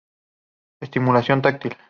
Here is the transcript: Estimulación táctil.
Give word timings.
Estimulación 0.79 1.43
táctil. 1.43 1.75